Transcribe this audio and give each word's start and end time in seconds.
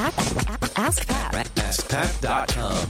Ask 0.00 0.78
ask 0.78 1.06
Pat. 1.06 1.59
AskPat.com. 1.70 2.88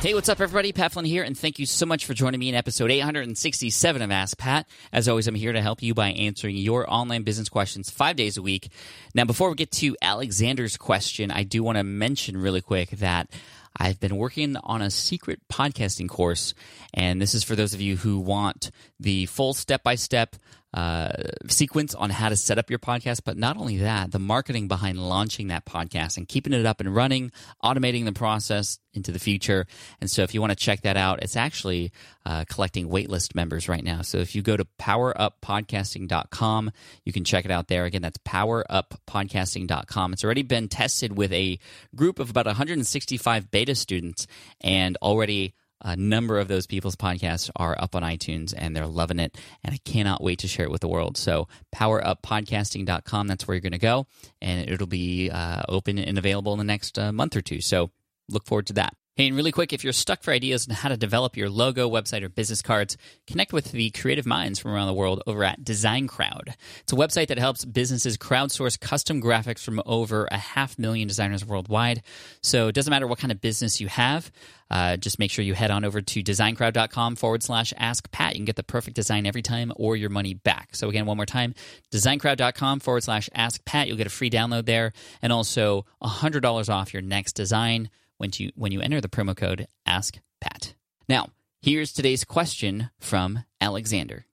Hey, 0.00 0.14
what's 0.14 0.28
up, 0.28 0.40
everybody? 0.40 0.72
Pat 0.72 0.92
Flynn 0.92 1.04
here, 1.04 1.24
and 1.24 1.36
thank 1.36 1.58
you 1.58 1.66
so 1.66 1.84
much 1.86 2.06
for 2.06 2.14
joining 2.14 2.38
me 2.38 2.48
in 2.48 2.54
episode 2.54 2.92
867 2.92 4.00
of 4.00 4.12
Ask 4.12 4.38
Pat. 4.38 4.68
As 4.92 5.08
always, 5.08 5.26
I'm 5.26 5.34
here 5.34 5.52
to 5.52 5.60
help 5.60 5.82
you 5.82 5.92
by 5.92 6.10
answering 6.10 6.56
your 6.56 6.88
online 6.88 7.24
business 7.24 7.48
questions 7.48 7.90
five 7.90 8.14
days 8.14 8.36
a 8.36 8.42
week. 8.42 8.70
Now, 9.12 9.24
before 9.24 9.48
we 9.48 9.56
get 9.56 9.72
to 9.72 9.96
Alexander's 10.00 10.76
question, 10.76 11.32
I 11.32 11.42
do 11.42 11.64
want 11.64 11.78
to 11.78 11.82
mention 11.82 12.36
really 12.36 12.60
quick 12.60 12.90
that 12.90 13.28
I've 13.76 13.98
been 13.98 14.14
working 14.14 14.56
on 14.56 14.82
a 14.82 14.90
secret 14.92 15.40
podcasting 15.48 16.08
course, 16.08 16.54
and 16.94 17.20
this 17.20 17.34
is 17.34 17.42
for 17.42 17.56
those 17.56 17.74
of 17.74 17.80
you 17.80 17.96
who 17.96 18.20
want 18.20 18.70
the 19.00 19.26
full 19.26 19.52
step 19.52 19.82
by 19.82 19.96
step 19.96 20.36
sequence 21.48 21.94
on 21.94 22.10
how 22.10 22.28
to 22.28 22.36
set 22.36 22.58
up 22.58 22.68
your 22.70 22.78
podcast. 22.78 23.22
But 23.24 23.38
not 23.38 23.56
only 23.56 23.78
that, 23.78 24.12
the 24.12 24.18
marketing 24.28 24.68
behind 24.68 24.98
launching 24.98 25.48
that 25.48 25.64
podcast 25.64 26.16
and 26.18 26.28
keeping 26.28 26.52
it 26.52 26.64
up 26.66 26.80
and 26.80 26.94
running, 26.94 27.32
automating 27.64 28.04
the 28.04 28.12
process 28.12 28.78
into 28.92 29.10
the 29.10 29.18
future. 29.18 29.66
And 30.00 30.08
so 30.10 30.22
if 30.22 30.34
you 30.34 30.40
want 30.40 30.50
to 30.50 30.56
check 30.56 30.82
that 30.82 30.96
out, 30.96 31.22
it's 31.22 31.34
actually 31.34 31.90
uh, 32.24 32.44
collecting 32.48 32.88
waitlist 32.88 33.34
members 33.34 33.68
right 33.68 33.82
now. 33.82 34.02
So 34.02 34.18
if 34.18 34.34
you 34.34 34.42
go 34.42 34.56
to 34.56 34.66
poweruppodcasting.com, 34.78 36.70
you 37.04 37.12
can 37.12 37.24
check 37.24 37.44
it 37.44 37.50
out 37.50 37.68
there. 37.68 37.86
Again, 37.86 38.02
that's 38.02 38.18
poweruppodcasting.com. 38.18 40.12
It's 40.12 40.24
already 40.24 40.42
been 40.42 40.68
tested 40.68 41.16
with 41.16 41.32
a 41.32 41.58
group 41.96 42.18
of 42.18 42.30
about 42.30 42.46
165 42.46 43.50
beta 43.50 43.74
students 43.74 44.26
and 44.60 44.96
already 45.02 45.54
a 45.82 45.96
number 45.96 46.38
of 46.38 46.48
those 46.48 46.66
people's 46.66 46.96
podcasts 46.96 47.50
are 47.56 47.76
up 47.78 47.94
on 47.94 48.02
iTunes 48.02 48.54
and 48.56 48.74
they're 48.74 48.86
loving 48.86 49.18
it. 49.18 49.36
And 49.62 49.74
I 49.74 49.78
cannot 49.84 50.22
wait 50.22 50.40
to 50.40 50.48
share 50.48 50.64
it 50.64 50.70
with 50.70 50.80
the 50.80 50.88
world. 50.88 51.16
So, 51.16 51.48
poweruppodcasting.com, 51.74 53.26
that's 53.26 53.46
where 53.46 53.54
you're 53.54 53.60
going 53.60 53.72
to 53.72 53.78
go. 53.78 54.06
And 54.40 54.68
it'll 54.68 54.86
be 54.86 55.30
uh, 55.30 55.62
open 55.68 55.98
and 55.98 56.18
available 56.18 56.52
in 56.52 56.58
the 56.58 56.64
next 56.64 56.98
uh, 56.98 57.12
month 57.12 57.36
or 57.36 57.40
two. 57.40 57.60
So, 57.60 57.90
look 58.28 58.46
forward 58.46 58.66
to 58.68 58.72
that. 58.74 58.94
Hey, 59.18 59.26
and 59.26 59.34
really 59.34 59.50
quick, 59.50 59.72
if 59.72 59.82
you're 59.82 59.92
stuck 59.92 60.22
for 60.22 60.30
ideas 60.30 60.68
on 60.68 60.76
how 60.76 60.90
to 60.90 60.96
develop 60.96 61.36
your 61.36 61.50
logo, 61.50 61.90
website, 61.90 62.22
or 62.22 62.28
business 62.28 62.62
cards, 62.62 62.96
connect 63.26 63.52
with 63.52 63.72
the 63.72 63.90
creative 63.90 64.26
minds 64.26 64.60
from 64.60 64.70
around 64.70 64.86
the 64.86 64.94
world 64.94 65.24
over 65.26 65.42
at 65.42 65.64
Design 65.64 66.06
Crowd. 66.06 66.54
It's 66.82 66.92
a 66.92 66.96
website 66.96 67.26
that 67.26 67.38
helps 67.40 67.64
businesses 67.64 68.16
crowdsource 68.16 68.78
custom 68.78 69.20
graphics 69.20 69.64
from 69.64 69.82
over 69.84 70.28
a 70.30 70.38
half 70.38 70.78
million 70.78 71.08
designers 71.08 71.44
worldwide. 71.44 72.04
So 72.44 72.68
it 72.68 72.76
doesn't 72.76 72.92
matter 72.92 73.08
what 73.08 73.18
kind 73.18 73.32
of 73.32 73.40
business 73.40 73.80
you 73.80 73.88
have, 73.88 74.30
uh, 74.70 74.96
just 74.96 75.18
make 75.18 75.32
sure 75.32 75.44
you 75.44 75.54
head 75.54 75.72
on 75.72 75.84
over 75.84 76.00
to 76.00 76.22
designcrowd.com 76.22 77.16
forward 77.16 77.42
slash 77.42 77.74
ask 77.76 78.08
Pat. 78.12 78.34
You 78.34 78.38
can 78.38 78.44
get 78.44 78.54
the 78.54 78.62
perfect 78.62 78.94
design 78.94 79.26
every 79.26 79.42
time 79.42 79.72
or 79.74 79.96
your 79.96 80.10
money 80.10 80.34
back. 80.34 80.76
So 80.76 80.88
again, 80.88 81.06
one 81.06 81.16
more 81.16 81.26
time, 81.26 81.56
designcrowd.com 81.90 82.78
forward 82.78 83.02
slash 83.02 83.28
ask 83.34 83.64
Pat. 83.64 83.88
You'll 83.88 83.96
get 83.96 84.06
a 84.06 84.10
free 84.10 84.30
download 84.30 84.66
there 84.66 84.92
and 85.20 85.32
also 85.32 85.86
$100 86.04 86.68
off 86.72 86.92
your 86.92 87.02
next 87.02 87.32
design 87.32 87.90
when 88.18 88.30
you 88.36 88.50
when 88.54 88.72
you 88.72 88.80
enter 88.80 89.00
the 89.00 89.08
promo 89.08 89.34
code 89.36 89.66
Ask 89.86 90.18
Pat. 90.40 90.74
Now, 91.08 91.28
here's 91.62 91.92
today's 91.92 92.24
question 92.24 92.90
from 93.00 93.44
Alexander. 93.60 94.26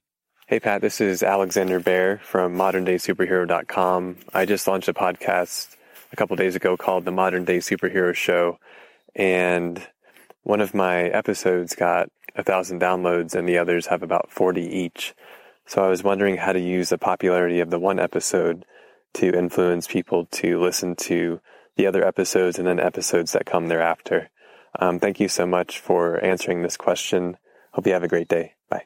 Hey 0.48 0.60
Pat, 0.60 0.82
this 0.82 1.00
is 1.02 1.24
Alexander 1.24 1.80
Bear 1.80 2.20
from 2.24 2.56
moderndaysuperhero.com. 2.56 4.18
I 4.34 4.46
just 4.46 4.68
launched 4.68 4.90
a 4.90 4.94
podcast 4.94 5.76
a 6.12 6.16
couple 6.16 6.36
days 6.36 6.56
ago 6.56 6.78
called 6.78 7.06
The 7.06 7.12
Modern 7.12 7.46
Day 7.46 7.58
Superhero 7.58 8.14
Show, 8.14 8.60
and 9.16 9.82
one 10.44 10.62
of 10.62 10.76
my 10.76 11.04
episodes 11.06 11.74
got 11.74 12.10
a 12.36 12.44
thousand 12.44 12.82
downloads 12.82 13.34
and 13.34 13.48
the 13.48 13.58
others 13.58 13.88
have 13.88 14.04
about 14.04 14.30
40 14.30 14.62
each. 14.62 15.16
So 15.66 15.84
I 15.84 15.88
was 15.88 16.04
wondering 16.04 16.38
how 16.38 16.54
to 16.54 16.60
use 16.60 16.90
the 16.90 16.98
popularity 16.98 17.60
of 17.60 17.72
the 17.72 17.80
one 17.80 18.00
episode 18.00 18.66
to 19.16 19.34
influence 19.34 19.88
people 19.88 20.26
to 20.26 20.60
listen 20.60 20.96
to 20.96 21.40
the 21.76 21.88
other 21.88 22.06
episodes 22.06 22.58
and 22.58 22.68
then 22.68 22.80
episodes 22.80 23.34
that 23.34 23.46
come 23.46 23.68
thereafter. 23.68 24.30
Um, 24.80 25.00
thank 25.00 25.20
you 25.20 25.28
so 25.28 25.46
much 25.46 25.80
for 25.80 26.24
answering 26.24 26.62
this 26.62 26.78
question. 26.78 27.38
Hope 27.72 27.88
you 27.88 27.94
have 27.94 28.04
a 28.04 28.08
great 28.08 28.28
day. 28.28 28.54
Bye. 28.70 28.86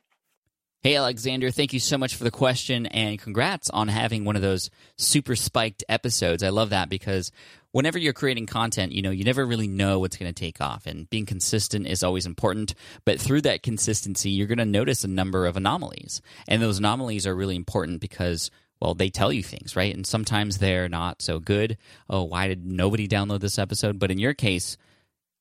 Hey, 0.81 0.95
Alexander, 0.95 1.51
thank 1.51 1.73
you 1.73 1.79
so 1.79 1.97
much 1.97 2.15
for 2.15 2.23
the 2.23 2.31
question 2.31 2.85
and 2.87 3.19
congrats 3.19 3.69
on 3.69 3.87
having 3.87 4.23
one 4.23 4.35
of 4.35 4.41
those 4.41 4.69
super 4.97 5.35
spiked 5.35 5.83
episodes. 5.89 6.43
I 6.43 6.49
love 6.49 6.69
that 6.69 6.89
because 6.89 7.31
whenever 7.71 7.97
you're 7.97 8.13
creating 8.13 8.45
content, 8.45 8.91
you 8.91 9.01
know, 9.01 9.11
you 9.11 9.23
never 9.23 9.45
really 9.45 9.67
know 9.67 9.99
what's 9.99 10.17
going 10.17 10.33
to 10.33 10.39
take 10.39 10.61
off 10.61 10.85
and 10.85 11.09
being 11.09 11.25
consistent 11.25 11.87
is 11.87 12.03
always 12.03 12.25
important. 12.25 12.73
But 13.05 13.19
through 13.19 13.41
that 13.41 13.63
consistency, 13.63 14.29
you're 14.29 14.47
going 14.47 14.57
to 14.57 14.65
notice 14.65 15.03
a 15.03 15.09
number 15.09 15.45
of 15.45 15.57
anomalies. 15.57 16.21
And 16.47 16.61
those 16.61 16.79
anomalies 16.79 17.27
are 17.27 17.35
really 17.35 17.55
important 17.55 17.99
because 18.01 18.49
well, 18.81 18.93
they 18.93 19.09
tell 19.09 19.33
you 19.33 19.43
things, 19.43 19.75
right? 19.75 19.93
And 19.93 20.05
sometimes 20.07 20.57
they're 20.57 20.89
not 20.89 21.21
so 21.21 21.39
good. 21.39 21.77
Oh, 22.09 22.23
why 22.23 22.47
did 22.47 22.65
nobody 22.65 23.07
download 23.07 23.41
this 23.41 23.59
episode? 23.59 23.99
But 23.99 24.11
in 24.11 24.19
your 24.19 24.33
case, 24.33 24.77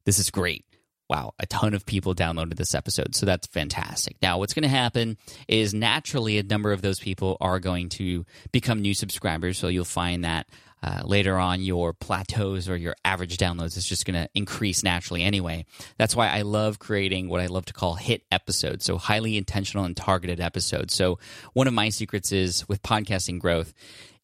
this 0.04 0.18
is 0.18 0.30
great. 0.30 0.64
Wow, 1.08 1.32
a 1.38 1.46
ton 1.46 1.72
of 1.72 1.86
people 1.86 2.14
downloaded 2.14 2.56
this 2.56 2.74
episode. 2.74 3.14
So 3.14 3.24
that's 3.24 3.46
fantastic. 3.46 4.16
Now, 4.20 4.38
what's 4.38 4.52
going 4.52 4.64
to 4.64 4.68
happen 4.68 5.16
is 5.46 5.72
naturally 5.72 6.36
a 6.36 6.42
number 6.42 6.72
of 6.72 6.82
those 6.82 6.98
people 6.98 7.38
are 7.40 7.58
going 7.60 7.88
to 7.90 8.26
become 8.52 8.82
new 8.82 8.92
subscribers. 8.92 9.56
So 9.56 9.68
you'll 9.68 9.86
find 9.86 10.24
that 10.24 10.48
uh, 10.82 11.02
later 11.04 11.38
on 11.38 11.60
your 11.60 11.92
plateaus 11.92 12.68
or 12.68 12.76
your 12.76 12.94
average 13.04 13.36
downloads 13.36 13.76
is 13.76 13.84
just 13.84 14.04
going 14.04 14.14
to 14.14 14.28
increase 14.34 14.82
naturally 14.82 15.22
anyway. 15.22 15.64
That's 15.96 16.14
why 16.14 16.28
I 16.28 16.42
love 16.42 16.78
creating 16.78 17.28
what 17.28 17.40
I 17.40 17.46
love 17.46 17.66
to 17.66 17.72
call 17.72 17.94
hit 17.94 18.22
episodes, 18.30 18.84
so 18.84 18.98
highly 18.98 19.36
intentional 19.36 19.84
and 19.84 19.96
targeted 19.96 20.40
episodes. 20.40 20.94
So 20.94 21.18
one 21.52 21.66
of 21.66 21.74
my 21.74 21.88
secrets 21.88 22.32
is 22.32 22.68
with 22.68 22.82
podcasting 22.82 23.38
growth 23.38 23.72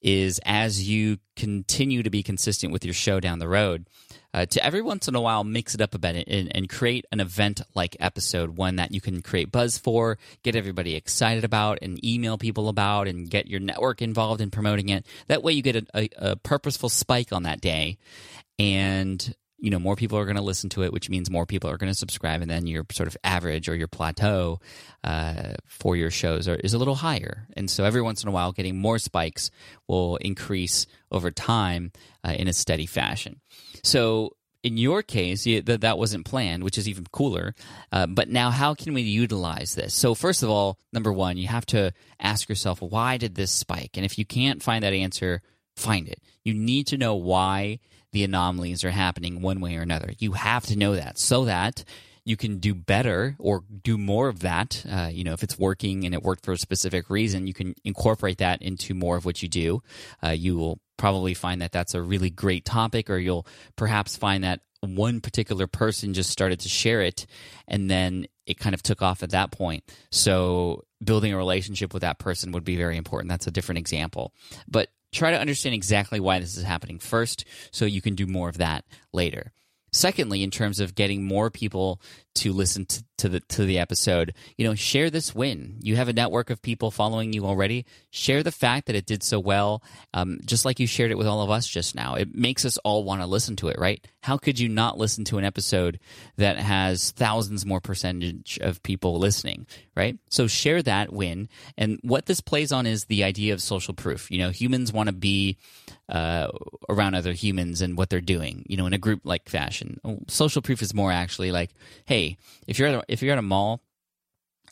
is 0.05 0.39
as 0.45 0.87
you 0.87 1.19
continue 1.35 2.03
to 2.03 2.11
be 2.11 2.23
consistent 2.23 2.73
with 2.73 2.85
your 2.85 2.95
show 2.95 3.21
down 3.21 3.39
the 3.39 3.49
road, 3.49 3.87
uh, 4.35 4.45
to 4.45 4.63
every 4.65 4.83
once 4.83 5.07
in 5.07 5.15
a 5.15 5.21
while 5.21 5.45
mix 5.45 5.75
it 5.75 5.81
up 5.81 5.95
a 5.95 5.99
bit 5.99 6.27
and, 6.29 6.55
and 6.55 6.69
create 6.69 7.07
an 7.13 7.21
event 7.21 7.63
like 7.75 7.97
episode, 8.01 8.59
one 8.59 8.77
that 8.77 8.93
you 8.93 9.01
can 9.01 9.23
create 9.23 9.51
buzz 9.53 9.79
for, 9.79 10.19
get 10.43 10.57
everybody 10.57 10.97
excited 10.97 11.45
about, 11.45 11.79
and 11.81 12.05
email 12.05 12.37
people 12.37 12.69
about, 12.69 13.07
and 13.07 13.31
get 13.31 13.47
your 13.47 13.61
network 13.61 14.03
involved 14.03 14.41
in 14.41 14.51
promoting 14.51 14.89
it. 14.89 15.07
That 15.29 15.43
way, 15.45 15.53
you 15.53 15.63
get 15.63 15.77
a, 15.77 15.87
a, 15.95 16.09
a 16.17 16.37
purposeful 16.45 16.89
spike 16.89 17.33
on 17.33 17.43
that 17.43 17.61
day, 17.61 17.99
and 18.59 19.35
you 19.59 19.71
know 19.71 19.79
more 19.79 19.97
people 19.97 20.19
are 20.19 20.27
going 20.27 20.37
to 20.37 20.43
listen 20.43 20.69
to 20.69 20.83
it 20.83 20.93
which 20.93 21.09
means 21.09 21.31
more 21.31 21.47
people 21.47 21.71
are 21.71 21.79
going 21.79 21.91
to 21.91 21.99
subscribe 21.99 22.43
and 22.43 22.51
then 22.51 22.67
your 22.67 22.85
sort 22.93 23.07
of 23.07 23.17
average 23.25 23.67
or 23.69 23.75
your 23.75 23.89
plateau 23.89 24.61
uh, 25.05 25.55
for 25.67 25.97
your 25.97 26.11
shows 26.11 26.47
are, 26.47 26.57
is 26.57 26.75
a 26.75 26.79
little 26.79 26.97
higher 26.97 27.47
and 27.57 27.71
so 27.71 27.83
every 27.83 28.03
once 28.03 28.23
in 28.23 28.29
a 28.29 28.33
while 28.33 28.53
getting 28.53 28.77
more 28.77 28.99
spikes 28.99 29.51
will 29.89 30.17
increase 30.17 30.87
over 31.11 31.31
time 31.31 31.93
uh, 32.25 32.33
in 32.33 32.47
a 32.47 32.53
steady 32.53 32.85
fashion 32.85 33.41
so 33.83 34.33
in 34.65 34.79
your 34.79 35.03
case, 35.03 35.45
you, 35.45 35.61
that 35.61 35.83
that 35.83 35.99
wasn't 35.99 36.25
planned, 36.25 36.65
which 36.65 36.79
is 36.79 36.89
even 36.89 37.05
cooler. 37.13 37.55
Uh, 37.93 38.07
but 38.07 38.31
now, 38.31 38.51
how 38.51 38.75
can 38.75 38.95
we 38.95 39.03
utilize 39.03 39.75
this? 39.75 39.93
So, 39.93 40.15
first 40.15 40.43
of 40.43 40.49
all, 40.49 40.79
number 40.91 41.13
one, 41.13 41.37
you 41.37 41.49
have 41.49 41.67
to 41.67 41.93
ask 42.19 42.49
yourself, 42.49 42.81
why 42.81 43.19
did 43.19 43.35
this 43.35 43.53
spike? 43.53 43.91
And 43.97 44.07
if 44.07 44.19
you 44.19 44.25
can't 44.25 44.63
find 44.63 44.83
that 44.83 44.95
answer, 44.95 45.43
find 45.77 46.09
it. 46.09 46.21
You 46.45 46.55
need 46.55 46.87
to 46.89 46.99
know 46.99 47.15
why 47.15 47.81
the 48.13 48.25
anomalies 48.25 48.85
are 48.85 48.91
happening 48.91 49.43
one 49.43 49.61
way 49.61 49.77
or 49.77 49.83
another. 49.83 50.13
You 50.19 50.33
have 50.33 50.67
to 50.67 50.77
know 50.77 50.95
that 50.95 51.19
so 51.19 51.45
that 51.47 51.85
you 52.25 52.37
can 52.37 52.59
do 52.59 52.75
better 52.75 53.37
or 53.39 53.65
do 53.83 53.99
more 53.99 54.29
of 54.29 54.41
that. 54.41 54.85
Uh, 54.91 55.11
you 55.13 55.25
know, 55.25 55.33
if 55.33 55.43
it's 55.43 55.59
working 55.59 56.05
and 56.05 56.15
it 56.15 56.23
worked 56.23 56.45
for 56.45 56.53
a 56.53 56.59
specific 56.59 57.11
reason, 57.11 57.47
you 57.47 57.53
can 57.53 57.75
incorporate 57.85 58.39
that 58.39 58.63
into 58.63 58.95
more 58.95 59.17
of 59.17 59.25
what 59.25 59.43
you 59.43 59.49
do. 59.49 59.83
Uh, 60.23 60.31
you 60.31 60.57
will 60.57 60.81
probably 60.97 61.35
find 61.35 61.61
that 61.61 61.73
that's 61.73 61.95
a 61.95 62.01
really 62.01 62.31
great 62.31 62.65
topic, 62.65 63.11
or 63.11 63.19
you'll 63.19 63.47
perhaps 63.77 64.17
find 64.17 64.43
that 64.45 64.61
one 64.81 65.21
particular 65.21 65.67
person 65.67 66.15
just 66.15 66.31
started 66.31 66.61
to 66.61 66.69
share 66.69 67.01
it 67.01 67.27
and 67.67 67.91
then 67.91 68.27
it 68.47 68.59
kind 68.59 68.75
of 68.75 68.83
took 68.83 69.01
off 69.01 69.23
at 69.23 69.31
that 69.31 69.51
point. 69.51 69.83
So 70.11 70.85
building 71.03 71.33
a 71.33 71.37
relationship 71.37 71.95
with 71.95 72.03
that 72.03 72.19
person 72.19 72.53
would 72.53 72.65
be 72.65 72.77
very 72.77 72.97
important. 72.97 73.31
That's 73.31 73.47
a 73.47 73.51
different 73.51 73.79
example. 73.79 74.35
But 74.69 74.91
try 75.15 75.31
to 75.31 75.41
understand 75.41 75.75
exactly 75.75 76.21
why 76.21 76.39
this 76.39 76.57
is 76.57 76.65
happening 76.65 76.99
first 76.99 77.45
so 77.71 77.85
you 77.85 78.03
can 78.03 78.15
do 78.15 78.27
more 78.27 78.49
of 78.49 78.59
that 78.59 78.85
later. 79.13 79.53
Secondly, 79.93 80.43
in 80.43 80.51
terms 80.51 80.81
of 80.81 80.97
getting 80.97 81.25
more 81.25 81.51
people 81.51 82.01
to 82.35 82.53
listen 82.53 82.85
to, 82.87 83.05
to, 83.25 83.29
the 83.31 83.41
to 83.41 83.65
the 83.65 83.79
episode, 83.79 84.35
you 84.59 84.67
know, 84.67 84.75
share 84.75 85.09
this 85.09 85.35
win. 85.35 85.77
You 85.81 85.97
have 85.97 86.09
a 86.09 86.13
network 86.13 86.51
of 86.51 86.61
people 86.61 86.91
following 86.91 87.33
you 87.33 87.47
already. 87.47 87.87
Share 88.11 88.43
the 88.43 88.53
fact 88.53 88.87
that 88.87 88.97
it 88.97 89.07
did 89.07 89.23
so 89.23 89.41
well, 89.41 89.83
um, 90.13 90.41
just 90.45 90.67
like 90.67 90.79
you 90.79 90.87
shared 90.87 91.11
it 91.11 91.17
with 91.17 91.27
all 91.27 91.41
of 91.41 91.51
us 91.51 91.67
just 91.67 91.95
now. 91.95 92.17
It 92.17 92.35
makes 92.35 92.67
us 92.67 92.77
all 92.79 93.03
want 93.03 93.23
to 93.23 93.27
listen 93.27 93.57
to 93.57 93.69
it, 93.69 93.79
right? 93.79 94.07
How 94.21 94.37
could 94.37 94.59
you 94.59 94.69
not 94.69 94.99
listen 94.99 95.25
to 95.25 95.39
an 95.39 95.45
episode 95.45 96.01
that 96.37 96.59
has 96.59 97.13
thousands 97.13 97.65
more 97.65 97.81
percentage 97.81 98.59
of 98.61 98.83
people 98.83 99.19
listening, 99.19 99.67
right? 99.97 100.19
So 100.29 100.47
share 100.47 100.83
that 100.83 101.11
win. 101.11 101.49
And 101.79 101.99
what 102.03 102.27
this 102.27 102.43
plays 102.43 102.73
on 102.73 102.87
is 102.87 103.07
the 103.07 103.25
idea 103.25 103.55
of 103.55 103.63
social 103.63 103.95
proof. 103.95 104.31
You 104.31 104.39
know, 104.39 104.51
humans 104.51 104.93
want 104.93 105.09
to 105.09 105.15
be 105.15 105.57
uh, 106.09 106.49
around 106.89 107.15
other 107.15 107.33
humans 107.33 107.81
and 107.81 107.97
what 107.97 108.11
they're 108.11 108.21
doing, 108.21 108.65
you 108.69 108.77
know, 108.77 108.87
in 108.87 108.93
a 108.93 108.99
group 108.99 109.21
like 109.25 109.49
fashion. 109.49 110.01
Social 110.29 110.61
proof 110.61 110.83
is 110.83 110.93
more 110.93 111.11
actually 111.11 111.51
like, 111.51 111.71
hey, 112.05 112.37
if 112.67 112.79
you're 112.79 113.03
if 113.15 113.23
you're 113.23 113.33
at 113.33 113.39
a 113.39 113.43
mall 113.43 113.81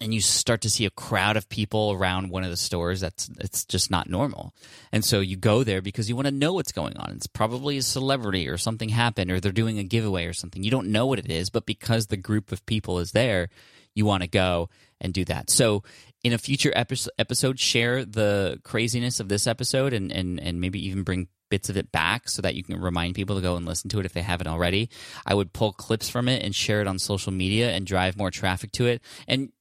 and 0.00 0.12
you 0.12 0.20
start 0.20 0.62
to 0.62 0.70
see 0.70 0.84
a 0.84 0.90
crowd 0.90 1.36
of 1.36 1.48
people 1.48 1.92
around 1.92 2.30
one 2.30 2.44
of 2.44 2.50
the 2.50 2.56
stores 2.56 3.00
that's 3.00 3.30
it's 3.38 3.64
just 3.64 3.90
not 3.90 4.08
normal. 4.08 4.52
And 4.90 5.04
so 5.04 5.20
you 5.20 5.36
go 5.36 5.64
there 5.64 5.80
because 5.80 6.08
you 6.08 6.16
want 6.16 6.26
to 6.26 6.34
know 6.34 6.54
what's 6.54 6.72
going 6.72 6.96
on. 6.96 7.12
It's 7.12 7.26
probably 7.26 7.76
a 7.76 7.82
celebrity 7.82 8.48
or 8.48 8.56
something 8.56 8.88
happened 8.88 9.30
or 9.30 9.38
they're 9.38 9.52
doing 9.52 9.78
a 9.78 9.84
giveaway 9.84 10.26
or 10.26 10.32
something. 10.32 10.62
You 10.62 10.70
don't 10.70 10.88
know 10.88 11.06
what 11.06 11.18
it 11.18 11.30
is 11.30 11.50
but 11.50 11.66
because 11.66 12.06
the 12.06 12.16
group 12.16 12.52
of 12.52 12.66
people 12.66 12.98
is 12.98 13.12
there 13.12 13.48
you 13.94 14.04
want 14.04 14.22
to 14.22 14.28
go 14.28 14.70
and 15.00 15.12
do 15.12 15.24
that. 15.26 15.50
So 15.50 15.82
in 16.24 16.32
a 16.32 16.38
future 16.38 16.72
episode 16.74 17.60
share 17.60 18.04
the 18.04 18.60
craziness 18.64 19.20
of 19.20 19.28
this 19.28 19.46
episode 19.46 19.92
and, 19.92 20.10
and, 20.10 20.40
and 20.40 20.60
maybe 20.60 20.84
even 20.86 21.02
bring 21.02 21.28
bits 21.52 21.68
of 21.68 21.76
it 21.76 21.92
back 21.92 22.30
so 22.30 22.40
that 22.40 22.54
you 22.54 22.64
can 22.64 22.80
remind 22.80 23.14
people 23.14 23.36
to 23.36 23.42
go 23.42 23.56
and 23.56 23.66
listen 23.66 23.90
to 23.90 24.00
it 24.00 24.06
if 24.06 24.14
they 24.14 24.22
haven't 24.22 24.46
already. 24.46 24.88
I 25.26 25.34
would 25.34 25.52
pull 25.52 25.74
clips 25.74 26.08
from 26.08 26.26
it 26.26 26.42
and 26.42 26.54
share 26.54 26.80
it 26.80 26.86
on 26.86 26.98
social 26.98 27.30
media 27.30 27.72
and 27.72 27.86
drive 27.86 28.16
more 28.16 28.30
traffic 28.30 28.72
to 28.72 28.86
it. 28.86 29.02
And 29.28 29.52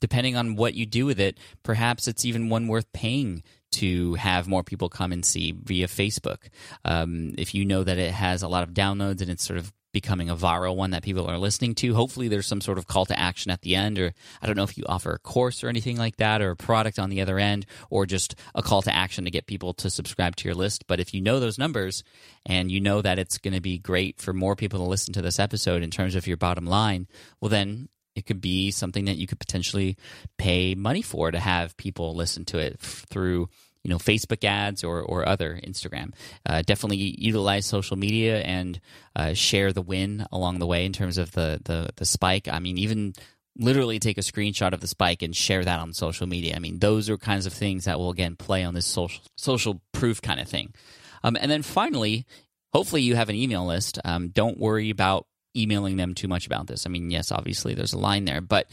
depending 0.00 0.36
on 0.36 0.54
what 0.54 0.74
you 0.74 0.86
do 0.86 1.04
with 1.04 1.18
it, 1.18 1.38
perhaps 1.64 2.06
it's 2.06 2.24
even 2.24 2.48
one 2.48 2.68
worth 2.68 2.92
paying 2.92 3.42
to 3.72 4.14
have 4.14 4.46
more 4.46 4.62
people 4.62 4.88
come 4.88 5.10
and 5.10 5.24
see 5.24 5.50
via 5.50 5.88
Facebook. 5.88 6.48
Um, 6.84 7.34
if 7.36 7.56
you 7.56 7.64
know 7.64 7.82
that 7.82 7.98
it 7.98 8.12
has 8.12 8.44
a 8.44 8.48
lot 8.48 8.62
of 8.62 8.72
downloads 8.72 9.20
and 9.20 9.28
it's 9.28 9.44
sort 9.44 9.58
of 9.58 9.72
becoming 9.92 10.30
a 10.30 10.36
viral 10.36 10.76
one 10.76 10.90
that 10.90 11.02
people 11.02 11.26
are 11.26 11.38
listening 11.38 11.74
to. 11.76 11.94
Hopefully, 11.94 12.28
there's 12.28 12.46
some 12.46 12.60
sort 12.60 12.78
of 12.78 12.86
call 12.86 13.06
to 13.06 13.18
action 13.18 13.50
at 13.50 13.62
the 13.62 13.76
end, 13.76 13.98
or 13.98 14.12
I 14.40 14.46
don't 14.46 14.56
know 14.56 14.64
if 14.64 14.76
you 14.76 14.84
offer 14.86 15.12
a 15.12 15.18
course 15.18 15.62
or 15.62 15.68
anything 15.68 15.96
like 15.96 16.16
that, 16.16 16.40
or 16.42 16.50
a 16.50 16.56
product 16.56 16.98
on 16.98 17.10
the 17.10 17.20
other 17.20 17.38
end, 17.38 17.66
or 17.90 18.06
just 18.06 18.34
a 18.54 18.62
call 18.62 18.82
to 18.82 18.94
action 18.94 19.24
to 19.24 19.30
get 19.30 19.46
people 19.46 19.74
to 19.74 19.90
subscribe 19.90 20.36
to 20.36 20.48
your 20.48 20.54
list. 20.54 20.86
But 20.86 21.00
if 21.00 21.14
you 21.14 21.20
know 21.20 21.40
those 21.40 21.58
numbers 21.58 22.04
and 22.46 22.70
you 22.70 22.80
know 22.80 23.02
that 23.02 23.18
it's 23.18 23.38
going 23.38 23.54
to 23.54 23.60
be 23.60 23.78
great 23.78 24.20
for 24.20 24.32
more 24.32 24.56
people 24.56 24.80
to 24.80 24.86
listen 24.86 25.14
to 25.14 25.22
this 25.22 25.38
episode 25.38 25.82
in 25.82 25.90
terms 25.90 26.14
of 26.14 26.26
your 26.26 26.36
bottom 26.36 26.66
line, 26.66 27.06
well, 27.40 27.48
then 27.48 27.88
it 28.14 28.26
could 28.26 28.40
be 28.40 28.70
something 28.70 29.06
that 29.06 29.16
you 29.16 29.26
could 29.26 29.40
potentially 29.40 29.96
pay 30.36 30.74
money 30.74 31.02
for 31.02 31.30
to 31.30 31.38
have 31.38 31.76
people 31.76 32.14
listen 32.14 32.44
to 32.46 32.58
it 32.58 32.78
through 32.80 33.48
you 33.84 33.90
know 33.90 33.98
Facebook 33.98 34.44
ads 34.44 34.84
or 34.84 35.00
or 35.02 35.28
other 35.28 35.60
Instagram. 35.62 36.12
Uh, 36.46 36.62
definitely 36.62 37.16
utilize 37.18 37.66
social 37.66 37.96
media 37.96 38.40
and 38.40 38.80
uh, 39.16 39.34
share 39.34 39.72
the 39.72 39.82
win 39.82 40.26
along 40.32 40.58
the 40.58 40.66
way 40.66 40.84
in 40.84 40.92
terms 40.92 41.18
of 41.18 41.32
the 41.32 41.60
the 41.64 41.90
the 41.96 42.04
spike. 42.04 42.48
I 42.48 42.58
mean, 42.58 42.78
even 42.78 43.14
literally 43.58 43.98
take 43.98 44.18
a 44.18 44.22
screenshot 44.22 44.72
of 44.72 44.80
the 44.80 44.86
spike 44.86 45.22
and 45.22 45.36
share 45.36 45.64
that 45.64 45.80
on 45.80 45.92
social 45.92 46.26
media. 46.26 46.56
I 46.56 46.58
mean, 46.58 46.78
those 46.78 47.10
are 47.10 47.18
kinds 47.18 47.46
of 47.46 47.52
things 47.52 47.84
that 47.84 47.98
will 47.98 48.10
again 48.10 48.36
play 48.36 48.64
on 48.64 48.74
this 48.74 48.86
social 48.86 49.22
social 49.36 49.82
proof 49.92 50.22
kind 50.22 50.40
of 50.40 50.48
thing. 50.48 50.74
Um, 51.24 51.36
and 51.40 51.50
then 51.50 51.62
finally, 51.62 52.26
hopefully 52.72 53.02
you 53.02 53.16
have 53.16 53.28
an 53.28 53.36
email 53.36 53.66
list. 53.66 53.98
Um, 54.04 54.28
don't 54.28 54.58
worry 54.58 54.90
about 54.90 55.26
emailing 55.56 55.96
them 55.96 56.14
too 56.14 56.28
much 56.28 56.46
about 56.46 56.66
this. 56.66 56.86
I 56.86 56.88
mean, 56.88 57.10
yes, 57.10 57.30
obviously 57.30 57.74
there's 57.74 57.92
a 57.92 57.98
line 57.98 58.24
there, 58.24 58.40
but 58.40 58.68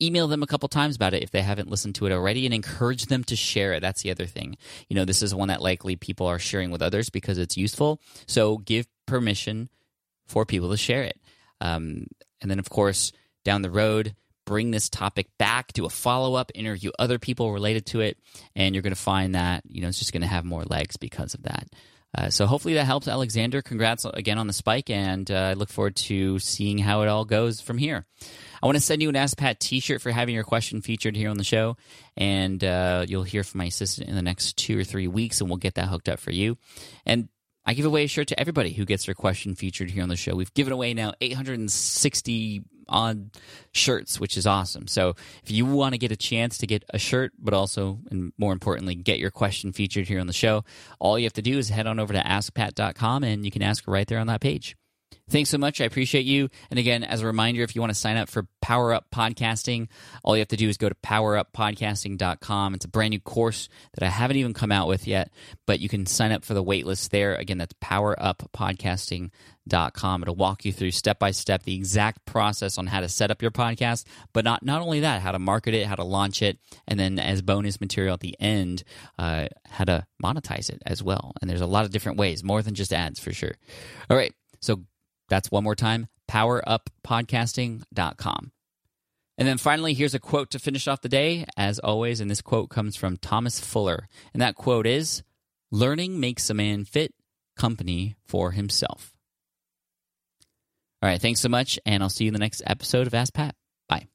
email 0.00 0.28
them 0.28 0.42
a 0.42 0.46
couple 0.46 0.68
times 0.68 0.96
about 0.96 1.14
it 1.14 1.22
if 1.22 1.30
they 1.30 1.42
haven't 1.42 1.70
listened 1.70 1.94
to 1.96 2.06
it 2.06 2.12
already 2.12 2.44
and 2.44 2.54
encourage 2.54 3.06
them 3.06 3.24
to 3.24 3.36
share 3.36 3.72
it. 3.72 3.80
That's 3.80 4.02
the 4.02 4.10
other 4.10 4.26
thing. 4.26 4.56
You 4.88 4.96
know, 4.96 5.04
this 5.04 5.22
is 5.22 5.34
one 5.34 5.48
that 5.48 5.62
likely 5.62 5.96
people 5.96 6.26
are 6.26 6.38
sharing 6.38 6.70
with 6.70 6.82
others 6.82 7.10
because 7.10 7.38
it's 7.38 7.56
useful. 7.56 8.00
So 8.26 8.58
give 8.58 8.86
permission 9.06 9.68
for 10.26 10.44
people 10.44 10.70
to 10.70 10.76
share 10.76 11.02
it. 11.02 11.18
Um, 11.60 12.06
and 12.40 12.50
then, 12.50 12.58
of 12.58 12.70
course, 12.70 13.12
down 13.44 13.62
the 13.62 13.70
road, 13.70 14.14
bring 14.44 14.70
this 14.70 14.88
topic 14.88 15.26
back, 15.38 15.72
do 15.72 15.84
a 15.84 15.90
follow 15.90 16.34
up, 16.34 16.52
interview 16.54 16.90
other 16.98 17.18
people 17.18 17.52
related 17.52 17.86
to 17.86 18.00
it, 18.00 18.18
and 18.54 18.74
you're 18.74 18.82
going 18.82 18.94
to 18.94 19.00
find 19.00 19.34
that, 19.34 19.62
you 19.68 19.82
know, 19.82 19.88
it's 19.88 19.98
just 19.98 20.12
going 20.12 20.22
to 20.22 20.28
have 20.28 20.44
more 20.44 20.64
legs 20.64 20.96
because 20.96 21.34
of 21.34 21.42
that. 21.42 21.68
Uh, 22.16 22.30
so 22.30 22.46
hopefully 22.46 22.74
that 22.74 22.84
helps, 22.84 23.06
Alexander. 23.06 23.60
Congrats 23.60 24.04
again 24.06 24.38
on 24.38 24.46
the 24.46 24.52
spike, 24.52 24.88
and 24.88 25.30
uh, 25.30 25.34
I 25.34 25.52
look 25.52 25.68
forward 25.68 25.96
to 25.96 26.38
seeing 26.38 26.78
how 26.78 27.02
it 27.02 27.08
all 27.08 27.24
goes 27.24 27.60
from 27.60 27.76
here. 27.76 28.06
I 28.62 28.66
want 28.66 28.76
to 28.76 28.82
send 28.82 29.02
you 29.02 29.08
an 29.08 29.16
Ask 29.16 29.36
Pat 29.36 29.60
T-shirt 29.60 30.00
for 30.00 30.10
having 30.10 30.34
your 30.34 30.44
question 30.44 30.80
featured 30.80 31.16
here 31.16 31.30
on 31.30 31.36
the 31.36 31.44
show, 31.44 31.76
and 32.16 32.62
uh, 32.64 33.04
you'll 33.06 33.24
hear 33.24 33.44
from 33.44 33.58
my 33.58 33.66
assistant 33.66 34.08
in 34.08 34.14
the 34.14 34.22
next 34.22 34.56
two 34.56 34.78
or 34.78 34.84
three 34.84 35.06
weeks, 35.06 35.40
and 35.40 35.50
we'll 35.50 35.58
get 35.58 35.74
that 35.74 35.88
hooked 35.88 36.08
up 36.08 36.18
for 36.18 36.32
you. 36.32 36.56
And 37.04 37.28
I 37.66 37.74
give 37.74 37.84
away 37.84 38.04
a 38.04 38.08
shirt 38.08 38.28
to 38.28 38.40
everybody 38.40 38.72
who 38.72 38.86
gets 38.86 39.04
their 39.04 39.14
question 39.14 39.54
featured 39.54 39.90
here 39.90 40.02
on 40.02 40.08
the 40.08 40.16
show. 40.16 40.34
We've 40.34 40.52
given 40.54 40.72
away 40.72 40.94
now 40.94 41.12
860 41.20 42.62
odd 42.88 43.30
shirts, 43.72 44.18
which 44.20 44.36
is 44.36 44.46
awesome. 44.46 44.86
So 44.86 45.14
if 45.42 45.50
you 45.50 45.66
want 45.66 45.94
to 45.94 45.98
get 45.98 46.12
a 46.12 46.16
chance 46.16 46.58
to 46.58 46.66
get 46.66 46.84
a 46.90 46.98
shirt, 46.98 47.32
but 47.38 47.54
also, 47.54 48.00
and 48.10 48.32
more 48.38 48.52
importantly, 48.52 48.94
get 48.94 49.18
your 49.18 49.30
question 49.30 49.72
featured 49.72 50.08
here 50.08 50.20
on 50.20 50.26
the 50.26 50.32
show, 50.32 50.64
all 50.98 51.18
you 51.18 51.24
have 51.24 51.32
to 51.34 51.42
do 51.42 51.58
is 51.58 51.68
head 51.68 51.86
on 51.86 51.98
over 51.98 52.12
to 52.12 52.20
askpat.com 52.20 53.24
and 53.24 53.44
you 53.44 53.50
can 53.50 53.62
ask 53.62 53.84
right 53.86 54.06
there 54.06 54.18
on 54.18 54.26
that 54.26 54.40
page. 54.40 54.76
Thanks 55.30 55.50
so 55.50 55.58
much. 55.58 55.82
I 55.82 55.84
appreciate 55.84 56.24
you. 56.24 56.48
And 56.70 56.78
again, 56.78 57.04
as 57.04 57.20
a 57.20 57.26
reminder, 57.26 57.62
if 57.62 57.74
you 57.74 57.82
want 57.82 57.92
to 57.92 57.98
sign 57.98 58.16
up 58.16 58.30
for 58.30 58.46
Power 58.62 58.94
Up 58.94 59.08
Podcasting, 59.14 59.88
all 60.24 60.34
you 60.34 60.40
have 60.40 60.48
to 60.48 60.56
do 60.56 60.70
is 60.70 60.78
go 60.78 60.88
to 60.88 60.94
poweruppodcasting.com. 60.94 62.74
It's 62.74 62.86
a 62.86 62.88
brand 62.88 63.10
new 63.10 63.20
course 63.20 63.68
that 63.94 64.06
I 64.06 64.08
haven't 64.08 64.38
even 64.38 64.54
come 64.54 64.72
out 64.72 64.88
with 64.88 65.06
yet, 65.06 65.30
but 65.66 65.80
you 65.80 65.90
can 65.90 66.06
sign 66.06 66.32
up 66.32 66.46
for 66.46 66.54
the 66.54 66.64
waitlist 66.64 67.10
there. 67.10 67.34
Again, 67.34 67.58
that's 67.58 67.74
poweruppodcasting.com. 67.74 70.22
It'll 70.22 70.34
walk 70.34 70.64
you 70.64 70.72
through 70.72 70.92
step 70.92 71.18
by 71.18 71.32
step 71.32 71.64
the 71.64 71.74
exact 71.74 72.24
process 72.24 72.78
on 72.78 72.86
how 72.86 73.00
to 73.00 73.08
set 73.10 73.30
up 73.30 73.42
your 73.42 73.50
podcast, 73.50 74.06
but 74.32 74.46
not, 74.46 74.64
not 74.64 74.80
only 74.80 75.00
that, 75.00 75.20
how 75.20 75.32
to 75.32 75.38
market 75.38 75.74
it, 75.74 75.86
how 75.86 75.96
to 75.96 76.04
launch 76.04 76.40
it, 76.40 76.58
and 76.86 76.98
then 76.98 77.18
as 77.18 77.42
bonus 77.42 77.82
material 77.82 78.14
at 78.14 78.20
the 78.20 78.34
end, 78.40 78.82
uh, 79.18 79.48
how 79.68 79.84
to 79.84 80.06
monetize 80.24 80.70
it 80.70 80.80
as 80.86 81.02
well. 81.02 81.34
And 81.42 81.50
there's 81.50 81.60
a 81.60 81.66
lot 81.66 81.84
of 81.84 81.90
different 81.90 82.16
ways, 82.16 82.42
more 82.42 82.62
than 82.62 82.74
just 82.74 82.94
ads 82.94 83.20
for 83.20 83.34
sure. 83.34 83.52
All 84.08 84.16
right. 84.16 84.32
So 84.60 84.82
that's 85.28 85.50
one 85.50 85.64
more 85.64 85.74
time 85.74 86.08
poweruppodcasting.com. 86.28 88.52
And 89.38 89.46
then 89.46 89.56
finally, 89.56 89.94
here's 89.94 90.14
a 90.14 90.18
quote 90.18 90.50
to 90.50 90.58
finish 90.58 90.88
off 90.88 91.00
the 91.00 91.08
day, 91.08 91.46
as 91.56 91.78
always. 91.78 92.20
And 92.20 92.28
this 92.30 92.42
quote 92.42 92.70
comes 92.70 92.96
from 92.96 93.16
Thomas 93.16 93.60
Fuller. 93.60 94.08
And 94.32 94.42
that 94.42 94.56
quote 94.56 94.86
is 94.86 95.22
Learning 95.70 96.18
makes 96.18 96.50
a 96.50 96.54
man 96.54 96.84
fit 96.84 97.14
company 97.56 98.16
for 98.26 98.50
himself. 98.52 99.14
All 101.00 101.08
right, 101.08 101.20
thanks 101.20 101.40
so 101.40 101.48
much. 101.48 101.78
And 101.86 102.02
I'll 102.02 102.08
see 102.08 102.24
you 102.24 102.28
in 102.28 102.34
the 102.34 102.40
next 102.40 102.62
episode 102.66 103.06
of 103.06 103.14
Ask 103.14 103.32
Pat. 103.32 103.54
Bye. 103.88 104.08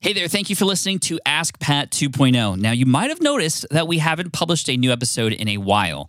Hey 0.00 0.12
there, 0.12 0.28
thank 0.28 0.50
you 0.50 0.56
for 0.56 0.66
listening 0.66 1.00
to 1.00 1.18
Ask 1.26 1.58
Pat 1.58 1.90
2.0. 1.90 2.58
Now, 2.58 2.70
you 2.70 2.86
might 2.86 3.10
have 3.10 3.20
noticed 3.20 3.66
that 3.70 3.88
we 3.88 3.98
haven't 3.98 4.32
published 4.32 4.68
a 4.68 4.76
new 4.76 4.92
episode 4.92 5.32
in 5.32 5.48
a 5.48 5.56
while. 5.56 6.08